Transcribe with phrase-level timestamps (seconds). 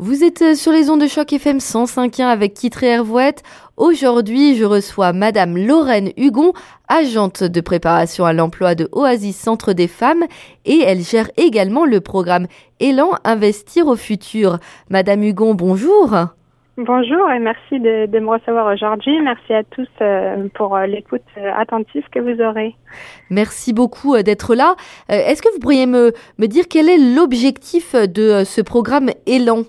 [0.00, 3.42] Vous êtes sur les ondes de choc FM 105.1 avec Kitré Hervouette.
[3.76, 6.52] Aujourd'hui, je reçois Madame Lorraine Hugon,
[6.86, 10.22] agente de préparation à l'emploi de Oasis Centre des Femmes
[10.64, 12.46] et elle gère également le programme
[12.78, 14.58] Élan Investir au futur.
[14.88, 16.14] Madame Hugon, bonjour.
[16.76, 19.20] Bonjour et merci de, me recevoir aujourd'hui.
[19.20, 22.76] Merci à tous euh, pour euh, l'écoute euh, attentive que vous aurez.
[23.30, 24.76] Merci beaucoup d'être là.
[25.08, 29.64] Est-ce que vous pourriez me, me dire quel est l'objectif de ce programme Élan?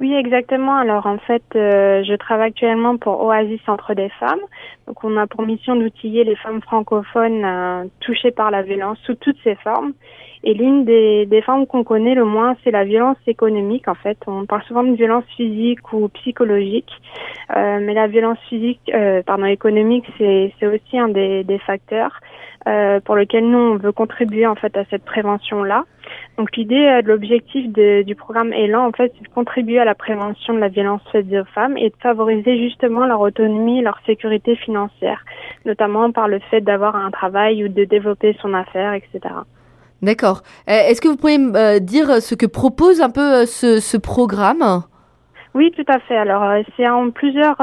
[0.00, 0.76] Oui, exactement.
[0.76, 4.40] Alors en fait, euh, je travaille actuellement pour Oasis Centre des femmes.
[4.86, 9.14] Donc on a pour mission d'outiller les femmes francophones euh, touchées par la violence sous
[9.16, 9.92] toutes ses formes.
[10.44, 13.88] Et l'une des, des formes qu'on connaît le moins, c'est la violence économique.
[13.88, 16.92] En fait, on parle souvent de violence physique ou psychologique,
[17.56, 22.20] euh, mais la violence physique, euh, pardon, économique, c'est aussi un des, des facteurs
[22.66, 25.84] euh, pour lequel nous on veut contribuer en fait à cette prévention là.
[26.36, 29.94] Donc l'idée euh, de l'objectif du programme Élan, en fait, c'est de contribuer à la
[29.94, 34.56] prévention de la violence faite aux femmes et de favoriser justement leur autonomie, leur sécurité
[34.56, 35.24] financière,
[35.66, 39.34] notamment par le fait d'avoir un travail ou de développer son affaire, etc.
[40.02, 40.42] D'accord.
[40.68, 44.82] Euh, est-ce que vous pouvez me dire ce que propose un peu ce, ce programme?
[45.54, 46.16] Oui, tout à fait.
[46.16, 47.56] Alors c'est en plusieurs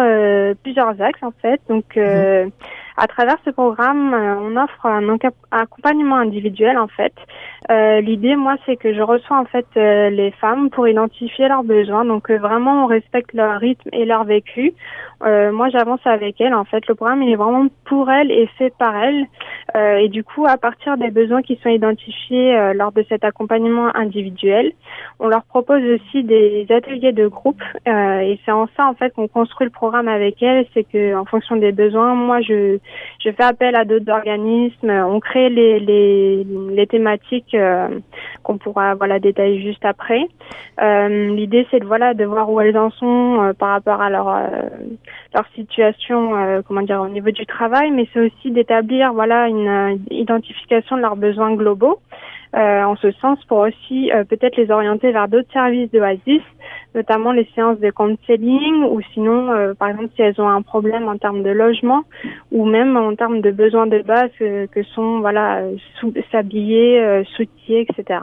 [0.64, 1.60] plusieurs axes en fait.
[1.70, 2.52] Donc mhm.
[2.98, 5.18] À travers ce programme, euh, on offre un
[5.52, 7.14] accompagnement individuel en fait.
[7.72, 11.64] Euh, L'idée, moi, c'est que je reçois en fait euh, les femmes pour identifier leurs
[11.64, 12.06] besoins.
[12.06, 14.74] Donc euh, vraiment, on respecte leur rythme et leur vécu.
[15.22, 16.54] moi, j'avance avec elles.
[16.54, 19.26] En fait, le programme il est vraiment pour elles et fait par elles.
[19.76, 24.72] et du coup, à partir des besoins qui sont identifiés lors de cet accompagnement individuel,
[25.20, 27.64] on leur propose aussi des ateliers de groupe.
[27.88, 30.68] et c'est en ça en fait qu'on construit le programme avec elles.
[30.74, 32.78] C'est que en fonction des besoins, moi, je
[33.24, 34.90] je fais appel à d'autres organismes.
[34.90, 37.88] On crée les, les, les thématiques euh,
[38.44, 40.28] qu'on pourra voilà détailler juste après.
[40.82, 44.10] Euh, L'idée c'est de voilà de voir où elles en sont euh, par rapport à
[44.10, 44.28] leur
[45.34, 50.96] leur situation, comment dire au niveau du travail, mais c'est aussi d'établir voilà une identification
[50.98, 52.00] de leurs besoins globaux.
[52.56, 56.42] En ce sens pour aussi peut-être les orienter vers d'autres services de Oasis
[56.96, 61.08] notamment les séances de counseling ou sinon, euh, par exemple, si elles ont un problème
[61.08, 62.04] en termes de logement
[62.52, 65.62] ou même en termes de besoins de base euh, que sont voilà
[66.32, 68.20] s'habiller, euh, soutier, etc.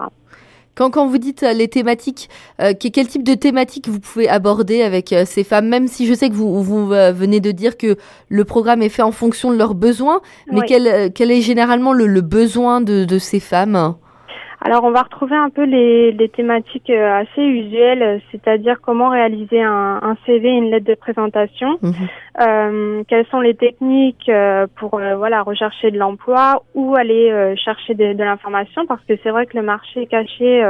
[0.75, 5.45] Quand, quand vous dites les thématiques, quel type de thématiques vous pouvez aborder avec ces
[5.45, 7.97] femmes, même si je sais que vous, vous venez de dire que
[8.31, 12.07] le programme est fait en fonction de leurs besoins, mais quel, quel est généralement le,
[12.07, 13.97] le besoin de, de ces femmes?
[14.65, 19.61] Alors, on va retrouver un peu les, les thématiques euh, assez usuelles, c'est-à-dire comment réaliser
[19.61, 21.93] un, un, CV, une lettre de présentation, mhm.
[22.41, 27.95] euh, quelles sont les techniques euh, pour euh, voilà rechercher de l'emploi ou aller chercher
[27.95, 30.65] de, de l'information, parce que c'est vrai que le marché caché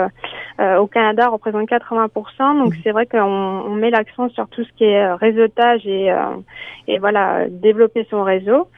[0.58, 2.81] au Canada représente 80%, donc mhm.
[2.82, 6.10] c'est vrai qu'on on met l'accent sur tout ce qui est réseautage et,
[6.88, 8.69] et voilà développer son réseau.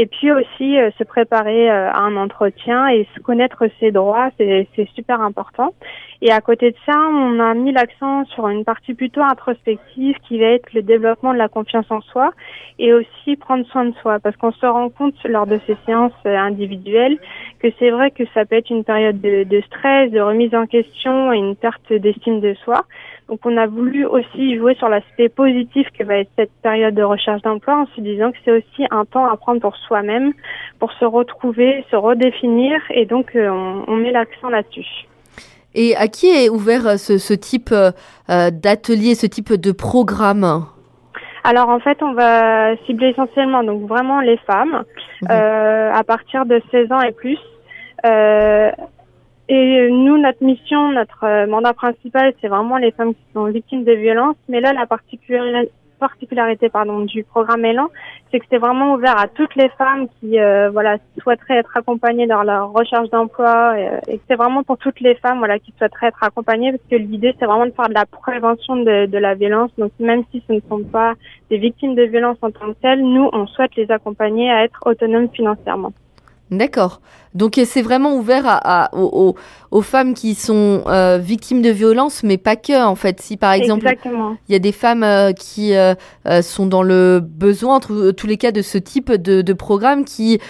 [0.00, 4.30] Et puis aussi euh, se préparer euh, à un entretien et se connaître ses droits,
[4.38, 4.57] c'est
[4.94, 5.74] super important.
[6.20, 10.40] Et à côté de ça, on a mis l'accent sur une partie plutôt introspective qui
[10.40, 12.32] va être le développement de la confiance en soi
[12.78, 16.12] et aussi prendre soin de soi parce qu'on se rend compte lors de ces séances
[16.24, 17.18] individuelles
[17.60, 20.66] que c'est vrai que ça peut être une période de, de stress, de remise en
[20.66, 22.84] question et une perte d'estime de soi.
[23.28, 27.02] Donc on a voulu aussi jouer sur l'aspect positif que va être cette période de
[27.02, 30.32] recherche d'emploi en se disant que c'est aussi un temps à prendre pour soi-même,
[30.78, 33.50] pour se retrouver, se redéfinir et donc euh,
[33.86, 35.06] on, met l'accent là-dessus.
[35.74, 37.90] Et à qui est ouvert euh, ce, type euh,
[38.50, 40.66] d'atelier, ce type de programme?
[41.44, 44.84] Alors en fait, on va cibler essentiellement donc vraiment les femmes
[45.22, 45.30] mhm.
[45.30, 47.38] à partir de 16 ans et plus.
[49.48, 53.84] Et nous, notre mission, notre euh, mandat principal, c'est vraiment les femmes qui sont victimes
[53.84, 54.36] de violences.
[54.48, 57.88] Mais là, la particularité, particularité pardon, du programme Élan,
[58.30, 62.26] c'est que c'est vraiment ouvert à toutes les femmes qui euh, voilà souhaiteraient être accompagnées
[62.26, 66.08] dans leur recherche d'emploi euh, et, c'est vraiment pour toutes les femmes voilà qui souhaiteraient
[66.08, 69.34] être accompagnées parce que l'idée c'est vraiment de faire de la prévention de, de la
[69.34, 71.14] violence donc même si ce ne sont pas
[71.50, 74.80] des victimes de violence en tant que telles nous on souhaite les accompagner à être
[74.86, 75.92] autonomes financièrement.
[76.50, 77.00] D'accord.
[77.34, 79.36] Donc c'est vraiment ouvert à, aux,
[79.70, 83.20] aux, femmes qui sont euh, victimes de violences, mais pas que en fait.
[83.20, 83.86] Si par exemple
[84.48, 85.94] il y a des femmes euh, qui euh,
[86.42, 90.40] sont dans le besoin, entre tous les cas de ce type de, de programme, qui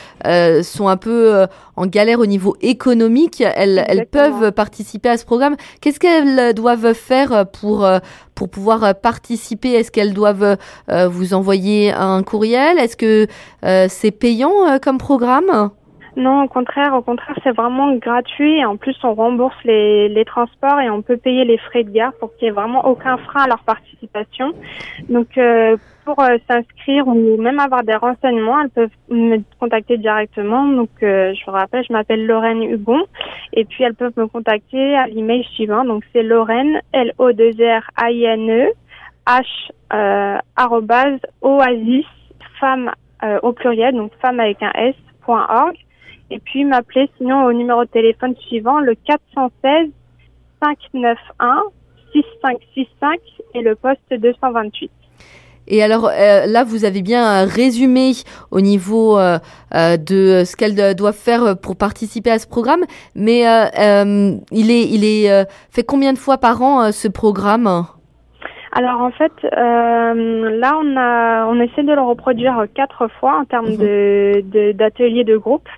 [0.63, 1.47] sont un peu
[1.77, 5.57] en galère au niveau économique, elles, elles peuvent participer à ce programme.
[5.81, 7.87] Qu'est-ce qu'elles doivent faire pour
[8.35, 9.73] pour pouvoir participer?
[9.73, 10.57] Est-ce qu'elles doivent
[10.89, 12.79] vous envoyer un courriel?
[12.79, 13.27] Est-ce que
[13.89, 15.71] c'est payant comme programme?
[16.19, 18.65] Non, au contraire, au contraire, c'est vraiment gratuit.
[18.65, 22.13] En plus, on rembourse les, les transports et on peut payer les frais de gare
[22.19, 24.53] pour qu'il n'y ait vraiment aucun frein à leur participation.
[25.09, 30.67] Donc, euh, pour euh, s'inscrire ou même avoir des renseignements, elles peuvent me contacter directement.
[30.67, 33.05] Donc, euh, je vous rappelle, je m'appelle Lorraine Hugon
[33.53, 35.85] et puis elles peuvent me contacter à l'email suivant.
[35.85, 38.73] Donc, c'est Lorraine, L-O-2-R-A-I-N-E,
[39.25, 42.07] H, arrobase, oasis,
[42.59, 42.91] femme
[43.43, 44.97] au pluriel, donc femme avec un S,
[45.29, 45.77] .org.
[46.31, 49.91] Et puis m'appeler sinon au numéro de téléphone suivant, le 416
[50.63, 51.73] 591
[52.13, 53.21] 6565
[53.55, 54.91] et le poste 228.
[55.71, 58.13] Et alors euh, là, vous avez bien résumé
[58.51, 59.39] au niveau euh,
[59.75, 62.85] euh, de ce qu'elle doit faire pour participer à ce programme,
[63.15, 67.85] mais il est, il est fait combien de fois par an ce programme?
[68.73, 73.71] Alors en fait, là on a, on essaie de le reproduire quatre fois en termes
[73.71, 73.77] mhm.
[73.77, 75.69] de d'ateliers de, groupe.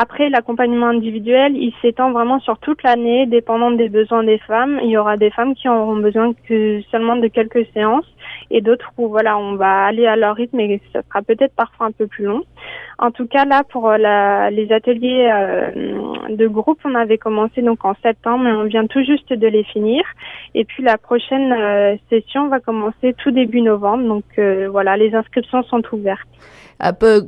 [0.00, 4.78] Après, l'accompagnement individuel, il s'étend vraiment sur toute l'année, dépendant des besoins des femmes.
[4.84, 8.06] Il y aura des femmes qui auront besoin que seulement de quelques séances
[8.52, 11.86] et d'autres où voilà, on va aller à leur rythme et ça sera peut-être parfois
[11.86, 12.44] un peu plus long.
[13.00, 17.84] En tout cas, là, pour la, les ateliers euh, de groupe, on avait commencé donc
[17.84, 20.02] en septembre, mais on vient tout juste de les finir.
[20.54, 24.04] Et puis la prochaine euh, session va commencer tout début novembre.
[24.08, 26.28] Donc euh, voilà, les inscriptions sont ouvertes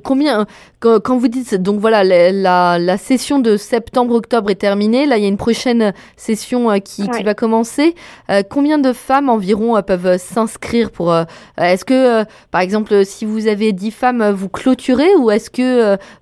[0.05, 0.47] combien
[0.81, 5.27] quand, vous dites donc voilà la, la, session de septembre-octobre est terminée, là il y
[5.27, 7.95] a une prochaine session euh, qui, qui, va commencer.
[8.31, 11.15] Euh, combien de femmes environ euh, peuvent s'inscrire pour
[11.59, 15.60] Est-ce que par exemple si vous avez 10 femmes, vous clôturez ou est-ce que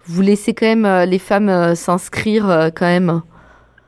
[0.06, 3.22] vous laissez quand même les femmes s'inscrire quand même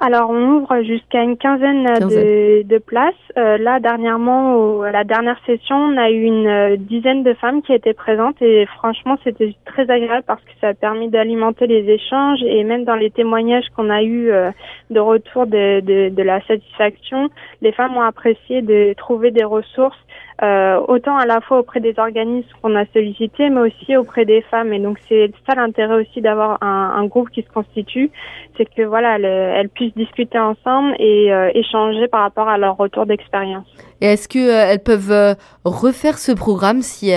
[0.02, 3.12] alors, on ouvre jusqu'à une quinzaine, De, de, places.
[3.36, 7.60] Euh, là, dernièrement, au, la dernière session, on a eu une euh, dizaine de femmes
[7.60, 11.86] qui étaient présentes et franchement, c'était très agréable parce que ça a permis d'alimenter les
[11.86, 14.50] échanges et même dans les témoignages qu'on a eu euh,
[14.88, 17.28] de retour de, de, de, la satisfaction,
[17.60, 20.00] les femmes ont apprécié de trouver des ressources
[20.42, 24.40] euh, autant à la fois auprès des organismes qu'on a sollicités, mais aussi auprès des
[24.42, 24.72] femmes.
[24.72, 28.10] Et donc c'est ça l'intérêt aussi d'avoir un, un, groupe qui se constitue,
[28.56, 33.04] c'est que voilà, elles, puissent discuter ensemble et euh, échanger par rapport à leur retour
[33.04, 33.66] d'expérience.
[34.00, 35.34] Et est-ce que euh, elles peuvent euh,
[35.64, 37.12] refaire ce programme si,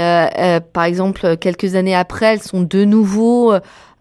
[0.73, 3.53] par exemple, quelques années après, elles sont de nouveau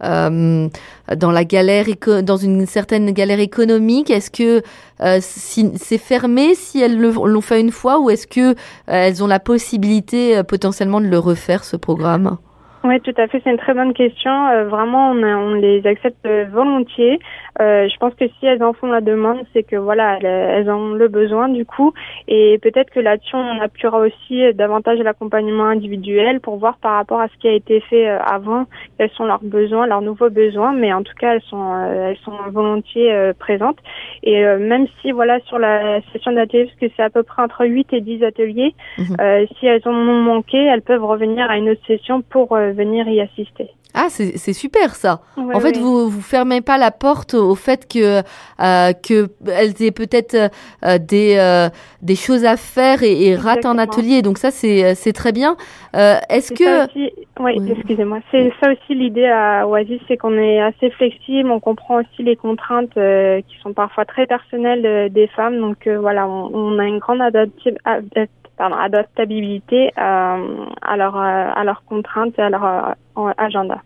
[0.03, 0.69] euh,
[1.17, 1.87] dans la galère,
[2.23, 4.63] dans une certaine galère économique Est-ce que
[5.01, 8.55] euh, c'est fermé si elles l'ont fait une fois ou est-ce que euh,
[8.87, 12.39] elles ont la possibilité potentiellement de le refaire ce programme?
[12.85, 13.41] Oui, tout à fait.
[13.45, 14.49] C'est une très bonne question.
[14.49, 17.19] Euh, vraiment, on, on, les accepte volontiers.
[17.61, 20.93] Euh, je pense que si elles en font la demande, c'est que voilà, elles, ont
[20.93, 21.93] le besoin du coup.
[22.29, 27.29] Et peut-être que là-dessus, on appuiera aussi davantage l'accompagnement individuel pour voir par rapport à
[27.29, 28.67] ce qui a été fait euh, avant,
[28.99, 30.73] quels sont leurs besoins, leurs nouveaux besoins.
[30.73, 33.79] Mais en tout cas, elles sont, euh, elles sont volontiers présentes.
[34.23, 37.67] Et même si voilà, sur la session d'atelier, parce que c'est à peu près entre
[37.67, 39.17] 8 et 10 ateliers, mhm.
[39.59, 43.21] si elles en ont manqué, elles peuvent revenir à une autre session pour venir y
[43.21, 43.71] assister.
[43.95, 45.21] Ah, c'est super ça.
[45.37, 48.23] en fait, vous vous fermez pas la porte au fait que
[48.61, 51.69] euh, que elles aient peut-être euh, des euh,
[52.01, 54.23] des choses à faire et, et ratent un atelier.
[54.23, 55.57] Donc ça, c'est c'est très bien.
[55.93, 56.89] Est-ce que
[57.41, 58.21] oui, excusez-moi.
[58.31, 61.51] C'est ça aussi l'idée à Oasis, c'est qu'on est assez flexible.
[61.51, 65.61] On comprend aussi les contraintes qui sont parfois très personnelles des femmes.
[65.61, 71.65] Donc voilà, on, on, a une grande adaptation pardon, adaptabilité euh, à, leur, euh, à
[71.65, 73.83] leurs contraintes et à leur euh, agenda.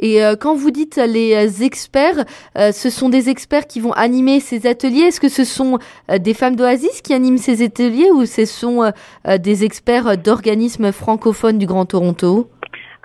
[0.00, 5.04] Et quand vous dites les experts, ce sont des experts qui vont animer ces ateliers.
[5.04, 5.78] Est-ce que ce sont
[6.14, 8.92] des femmes d'Oasis qui animent ces ateliers ou ce sont
[9.38, 12.50] des experts d'organismes francophones du Grand Toronto?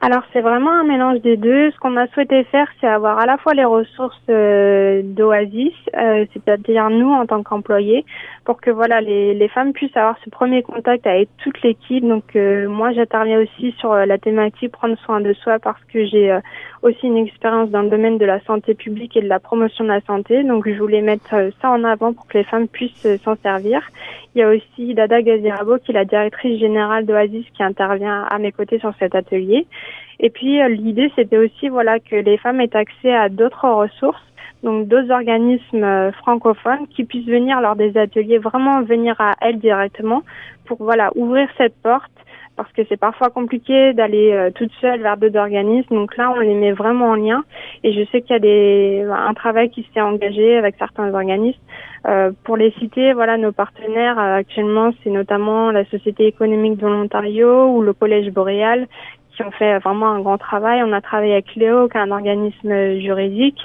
[0.03, 1.69] Alors c'est vraiment un mélange des deux.
[1.69, 6.25] Ce qu'on a souhaité faire, c'est avoir à la fois les ressources euh, d'Oasis, euh,
[6.33, 8.03] c'est-à-dire nous en tant qu'employés,
[8.43, 12.03] pour que voilà les, les, femmes puissent avoir ce premier contact avec toute l'équipe.
[12.03, 16.35] Donc euh, moi j'interviens aussi sur la thématique prendre soin de soi parce que j'ai
[16.81, 19.89] aussi une expérience dans le domaine de la santé publique et de la promotion de
[19.89, 20.43] la santé.
[20.43, 23.87] Donc je voulais mettre ça en avant pour que les femmes puissent s'en servir.
[24.33, 28.39] Il y a aussi Dada Gazirabo qui est la directrice générale d'Oasis qui intervient à
[28.39, 29.67] mes côtés sur cet atelier.
[30.19, 34.23] Et puis euh, l'idée c'était aussi voilà que les femmes aient accès à d'autres ressources,
[34.63, 39.59] donc d'autres organismes euh, francophones qui puissent venir lors des ateliers vraiment venir à elles
[39.59, 40.23] directement
[40.65, 42.11] pour voilà ouvrir cette porte
[42.55, 45.95] parce que c'est parfois compliqué d'aller euh, toute seule vers d'autres organismes.
[45.95, 47.43] Donc là, on les met vraiment en lien.
[47.83, 51.59] Et je sais qu'il y a des, un travail qui s'est engagé avec certains organismes.
[52.07, 56.87] Euh, pour les citer, voilà, nos partenaires euh, actuellement, c'est notamment la Société économique de
[56.87, 58.87] l'Ontario ou le Collège Boréal
[59.41, 60.81] qui ont fait vraiment un grand travail.
[60.83, 63.59] On a travaillé avec Léo, qui est un organisme juridique,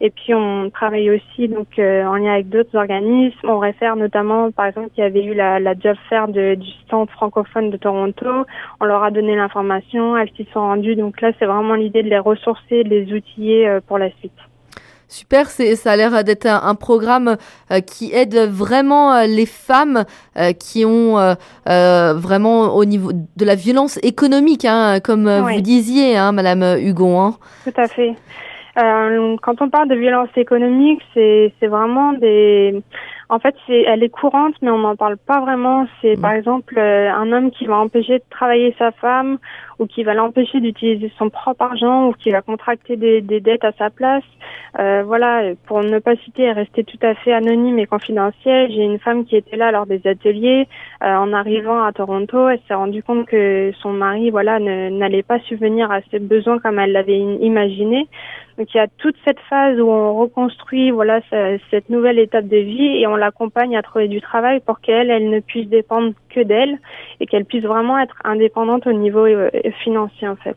[0.00, 3.48] et puis on travaille aussi donc euh, en lien avec d'autres organismes.
[3.48, 6.70] On réfère notamment, par exemple, il y avait eu la, la job fair de, du
[6.88, 8.46] centre francophone de Toronto.
[8.80, 10.96] On leur a donné l'information, elles s'y sont rendues.
[10.96, 14.32] Donc là, c'est vraiment l'idée de les ressourcer, de les outiller euh, pour la suite.
[15.10, 17.36] Super, c'est, ça a l'air d'être un, programme
[17.72, 20.04] euh, qui aide vraiment euh, les femmes
[20.38, 21.16] euh, qui ont
[21.66, 27.20] vraiment au niveau de la violence économique, hein, comme vous disiez, hein, Madame Hugon.
[27.20, 27.34] Hein.
[27.64, 28.14] Tout à fait.
[28.76, 32.80] quand on parle de violence économique, c'est, c'est vraiment des
[33.30, 35.86] en fait, c'est, elle est courante, mais on n'en parle pas vraiment.
[36.02, 39.38] C'est par exemple euh, un homme qui va empêcher de travailler sa femme,
[39.78, 43.64] ou qui va l'empêcher d'utiliser son propre argent, ou qui va contracter des, des dettes
[43.64, 44.24] à sa place.
[44.80, 48.82] Euh, voilà, pour ne pas citer et rester tout à fait anonyme et confidentiel, j'ai
[48.82, 50.66] une femme qui était là lors des ateliers.
[51.04, 55.38] Euh, en arrivant à Toronto, elle s'est rendue compte que son mari, voilà, n'allait pas
[55.40, 58.08] subvenir à ses besoins comme elle l'avait imaginé.
[58.60, 61.22] Donc il y a toute cette phase où on reconstruit voilà
[61.70, 65.30] cette nouvelle étape de vie et on l'accompagne à trouver du travail pour qu'elle elle
[65.30, 66.78] ne puisse dépendre que d'elle
[67.20, 69.50] et qu'elle puisse vraiment être indépendante au niveau euh,
[69.84, 70.56] financier en fait.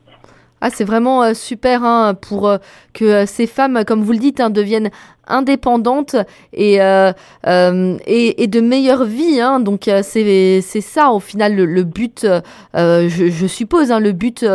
[0.66, 2.58] Ah, c'est vraiment euh, super hein, pour euh,
[2.94, 4.92] que ces femmes, comme vous le dites, hein, deviennent
[5.28, 6.16] indépendante
[6.52, 7.12] et, euh,
[7.48, 9.40] euh, et, et, de meilleure vie.
[9.40, 9.60] Hein.
[9.60, 14.46] Donc euh, c'est ça au final le, but, euh, je, je, suppose, hein, le but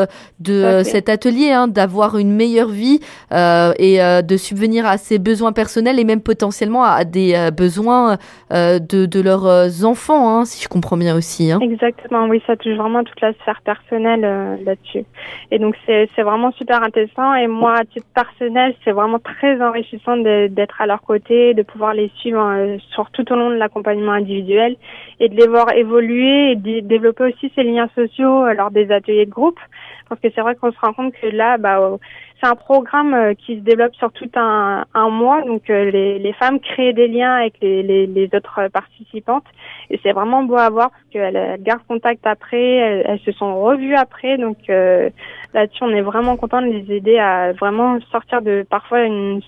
[0.40, 3.00] de cet atelier, hein, d'avoir une meilleure vie
[3.32, 8.18] et de subvenir à ses besoins personnels et même potentiellement à des besoins
[8.50, 11.50] de, de leurs enfants, si je comprends bien aussi.
[11.60, 14.20] Exactement, oui, ça touche vraiment toute la sphère personnelle
[14.64, 15.04] là-dessus.
[15.50, 20.16] Et donc c'est vraiment super intéressant et moi, à titre personnel, c'est vraiment très enrichissant
[20.16, 23.54] de d'être à leur côté, de pouvoir les suivre euh, sur tout au long de
[23.54, 24.76] l'accompagnement individuel
[25.20, 29.26] et de les voir évoluer et développer aussi ces liens sociaux euh, lors des ateliers
[29.26, 29.60] de groupe.
[30.08, 31.96] Parce que c'est vrai qu'on se rend compte que là, bah, euh,
[32.40, 35.42] c'est un programme qui se développe sur tout un, un mois.
[35.42, 39.44] Donc les, les, femmes créent des liens avec les, les, les autres participantes.
[39.90, 43.96] Et c'est vraiment beau à voir parce qu'elles gardent contact après, elles, se sont revues
[43.96, 44.38] après.
[44.38, 49.40] Donc là-dessus, on est vraiment content de les aider à vraiment sortir de parfois une,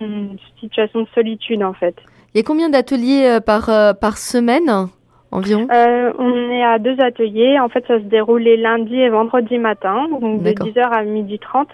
[0.00, 1.96] une situation de solitude en fait.
[2.36, 4.88] Il y a combien d'ateliers euh, par, euh, par semaine?
[5.30, 5.66] Environ?
[5.72, 7.58] Euh, On est à deux ateliers.
[7.58, 11.66] En fait, ça se déroule les lundis et vendredis matin, donc de 10h à 12h30.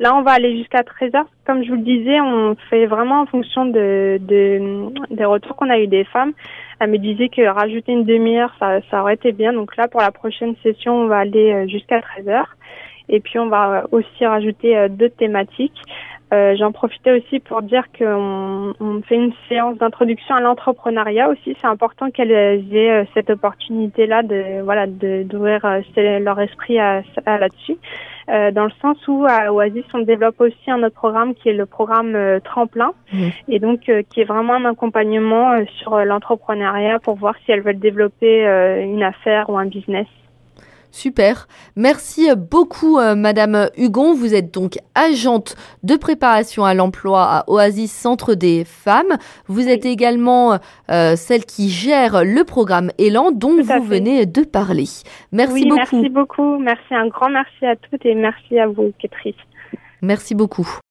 [0.00, 1.24] Là, on va aller jusqu'à 13h.
[1.46, 5.70] Comme je vous le disais, on fait vraiment en fonction de, de des retours qu'on
[5.70, 6.32] a eu des femmes.
[6.80, 9.52] Elle me disait que rajouter une demi-heure, ça, ça aurait été bien.
[9.52, 12.44] Donc là, pour la prochaine session, on va aller jusqu'à 13h.
[13.08, 15.80] Et puis on va aussi rajouter euh, deux thématiques.
[16.32, 21.56] Euh, J'en profitais aussi pour dire qu'on on fait une séance d'introduction à l'entrepreneuriat aussi.
[21.60, 27.38] C'est important qu'elles aient euh, cette opportunité-là de voilà d'ouvrir euh, leur esprit à, à
[27.38, 27.78] là-dessus.
[28.28, 31.54] Euh, dans le sens où à Oasis on développe aussi un autre programme qui est
[31.54, 33.28] le programme tremplin mmh.
[33.48, 38.42] et donc qui est vraiment un accompagnement sur l'entrepreneuriat pour voir si elles veulent développer
[38.84, 40.06] une affaire ou un business.
[40.90, 41.46] Super.
[41.76, 44.14] Merci beaucoup, euh, Madame Hugon.
[44.14, 49.18] Vous êtes donc agente de préparation à l'emploi à Oasis Centre des Femmes.
[49.46, 50.58] Vous êtes également
[50.90, 54.84] euh, celle qui gère le programme Elan dont vous venez de parler.
[55.32, 55.76] Merci beaucoup.
[55.76, 56.58] Merci beaucoup.
[56.58, 59.34] Merci un grand merci à toutes et merci à vous, Catherine.
[60.02, 60.78] Merci beaucoup.